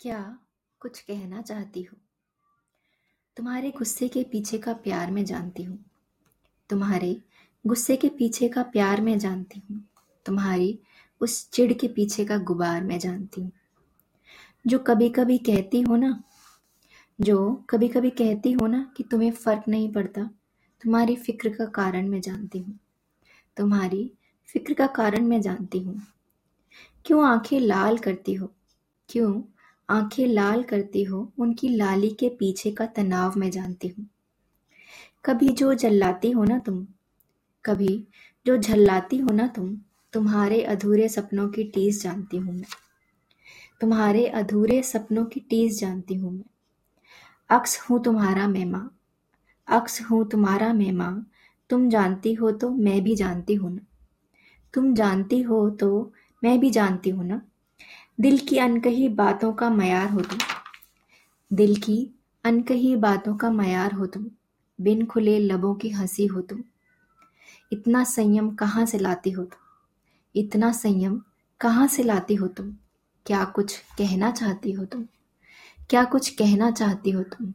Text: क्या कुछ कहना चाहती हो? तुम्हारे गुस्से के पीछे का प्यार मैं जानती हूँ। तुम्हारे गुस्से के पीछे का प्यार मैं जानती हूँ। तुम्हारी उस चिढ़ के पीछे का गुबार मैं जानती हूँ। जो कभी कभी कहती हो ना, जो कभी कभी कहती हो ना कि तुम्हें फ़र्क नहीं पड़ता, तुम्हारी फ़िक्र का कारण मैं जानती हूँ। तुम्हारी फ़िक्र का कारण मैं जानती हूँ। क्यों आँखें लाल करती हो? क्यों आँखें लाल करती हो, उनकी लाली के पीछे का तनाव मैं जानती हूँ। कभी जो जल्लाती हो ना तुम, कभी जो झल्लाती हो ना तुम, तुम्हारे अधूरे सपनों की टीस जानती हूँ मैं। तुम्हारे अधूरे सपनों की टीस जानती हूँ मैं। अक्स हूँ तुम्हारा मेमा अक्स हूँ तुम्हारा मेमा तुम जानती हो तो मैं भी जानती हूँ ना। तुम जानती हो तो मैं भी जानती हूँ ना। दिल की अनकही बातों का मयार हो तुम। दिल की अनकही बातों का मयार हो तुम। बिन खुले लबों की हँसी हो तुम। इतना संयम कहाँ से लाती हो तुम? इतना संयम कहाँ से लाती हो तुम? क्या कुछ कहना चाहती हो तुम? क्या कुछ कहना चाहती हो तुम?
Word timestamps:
क्या 0.00 0.38
कुछ 0.80 1.00
कहना 1.00 1.42
चाहती 1.42 1.82
हो? 1.82 1.96
तुम्हारे 3.36 3.70
गुस्से 3.70 4.08
के 4.08 4.22
पीछे 4.22 4.58
का 4.58 4.72
प्यार 4.72 5.10
मैं 5.10 5.24
जानती 5.24 5.62
हूँ। 5.62 5.84
तुम्हारे 6.70 7.20
गुस्से 7.66 7.96
के 7.96 8.08
पीछे 8.08 8.48
का 8.48 8.62
प्यार 8.62 9.00
मैं 9.00 9.18
जानती 9.18 9.62
हूँ। 9.70 9.88
तुम्हारी 10.26 10.78
उस 11.20 11.50
चिढ़ 11.50 11.72
के 11.72 11.88
पीछे 11.88 12.24
का 12.24 12.38
गुबार 12.38 12.84
मैं 12.84 12.98
जानती 12.98 13.40
हूँ। 13.40 13.52
जो 14.66 14.78
कभी 14.78 15.08
कभी 15.08 15.38
कहती 15.38 15.80
हो 15.80 15.96
ना, 15.96 16.22
जो 17.20 17.64
कभी 17.70 17.88
कभी 17.88 18.10
कहती 18.10 18.52
हो 18.52 18.66
ना 18.66 18.92
कि 18.96 19.02
तुम्हें 19.02 19.30
फ़र्क 19.30 19.62
नहीं 19.68 19.92
पड़ता, 19.92 20.22
तुम्हारी 20.82 21.16
फ़िक्र 21.16 21.48
का 21.48 21.66
कारण 21.66 22.08
मैं 22.08 22.20
जानती 22.20 22.58
हूँ। 22.58 22.78
तुम्हारी 23.56 24.12
फ़िक्र 24.46 24.74
का 24.74 24.86
कारण 24.86 25.24
मैं 25.24 25.40
जानती 25.40 25.78
हूँ। 25.78 26.02
क्यों 27.04 27.26
आँखें 27.26 27.60
लाल 27.60 27.98
करती 27.98 28.34
हो? 28.34 28.52
क्यों 29.08 29.42
आँखें 29.90 30.26
लाल 30.26 30.62
करती 30.62 31.04
हो, 31.04 31.32
उनकी 31.38 31.68
लाली 31.68 32.10
के 32.10 32.28
पीछे 32.28 32.70
का 32.70 32.86
तनाव 32.86 33.32
मैं 33.36 33.50
जानती 33.50 33.88
हूँ। 33.88 34.06
कभी 35.24 35.48
जो 35.48 35.74
जल्लाती 35.74 36.30
हो 36.30 36.44
ना 36.44 36.58
तुम, 36.58 36.86
कभी 37.64 38.06
जो 38.46 38.56
झल्लाती 38.56 39.18
हो 39.18 39.32
ना 39.32 39.46
तुम, 39.46 39.76
तुम्हारे 40.12 40.62
अधूरे 40.62 41.08
सपनों 41.08 41.48
की 41.48 41.64
टीस 41.64 42.02
जानती 42.02 42.36
हूँ 42.36 42.54
मैं। 42.54 42.64
तुम्हारे 43.80 44.26
अधूरे 44.26 44.82
सपनों 44.82 45.24
की 45.24 45.40
टीस 45.40 45.80
जानती 45.80 46.14
हूँ 46.14 46.32
मैं। 46.32 46.44
अक्स 47.50 47.80
हूँ 47.80 48.02
तुम्हारा 48.04 48.48
मेमा 48.48 48.90
अक्स 49.68 50.02
हूँ 50.02 50.28
तुम्हारा 50.28 50.72
मेमा 50.72 51.24
तुम 51.70 51.88
जानती 51.88 52.34
हो 52.34 52.52
तो 52.52 52.70
मैं 52.70 53.04
भी 53.04 53.16
जानती 53.16 53.54
हूँ 53.54 53.74
ना। 53.74 53.80
तुम 54.74 54.94
जानती 54.94 55.42
हो 55.42 55.70
तो 55.70 56.12
मैं 56.44 56.60
भी 56.60 56.70
जानती 56.70 57.10
हूँ 57.10 57.24
ना। 57.24 57.42
दिल 58.20 58.38
की 58.38 58.58
अनकही 58.58 59.08
बातों 59.08 59.52
का 59.52 59.70
मयार 59.70 60.10
हो 60.10 60.20
तुम। 60.20 60.38
दिल 61.52 61.76
की 61.76 62.10
अनकही 62.44 62.96
बातों 62.96 63.36
का 63.36 63.50
मयार 63.50 63.92
हो 63.92 64.06
तुम। 64.06 64.26
बिन 64.80 65.06
खुले 65.06 65.38
लबों 65.38 65.74
की 65.74 65.90
हँसी 65.90 66.26
हो 66.26 66.40
तुम। 66.40 66.62
इतना 67.72 68.04
संयम 68.04 68.50
कहाँ 68.54 68.86
से 68.86 68.98
लाती 68.98 69.30
हो 69.30 69.44
तुम? 69.44 69.58
इतना 70.36 70.72
संयम 70.72 71.22
कहाँ 71.60 71.86
से 71.86 72.02
लाती 72.02 72.34
हो 72.34 72.48
तुम? 72.48 72.72
क्या 73.26 73.44
कुछ 73.44 73.78
कहना 73.98 74.30
चाहती 74.30 74.72
हो 74.72 74.84
तुम? 74.84 75.04
क्या 75.90 76.04
कुछ 76.04 76.28
कहना 76.28 76.70
चाहती 76.70 77.10
हो 77.10 77.22
तुम? 77.22 77.54